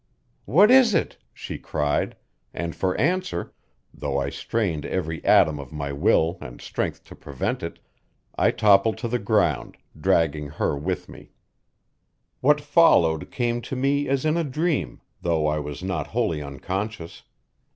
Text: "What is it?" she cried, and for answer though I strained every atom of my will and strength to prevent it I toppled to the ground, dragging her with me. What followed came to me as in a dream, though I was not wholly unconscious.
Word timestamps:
"What 0.45 0.71
is 0.71 0.95
it?" 0.95 1.17
she 1.31 1.59
cried, 1.59 2.15
and 2.55 2.75
for 2.75 2.97
answer 2.99 3.53
though 3.93 4.17
I 4.17 4.31
strained 4.31 4.83
every 4.83 5.23
atom 5.23 5.59
of 5.59 5.71
my 5.71 5.93
will 5.93 6.39
and 6.41 6.59
strength 6.59 7.03
to 7.03 7.15
prevent 7.15 7.61
it 7.61 7.77
I 8.35 8.49
toppled 8.49 8.97
to 8.97 9.07
the 9.07 9.19
ground, 9.19 9.77
dragging 9.95 10.47
her 10.49 10.75
with 10.75 11.07
me. 11.07 11.33
What 12.39 12.59
followed 12.61 13.29
came 13.29 13.61
to 13.61 13.75
me 13.75 14.07
as 14.07 14.25
in 14.25 14.37
a 14.37 14.43
dream, 14.43 15.01
though 15.21 15.45
I 15.45 15.59
was 15.59 15.83
not 15.83 16.07
wholly 16.07 16.41
unconscious. 16.41 17.21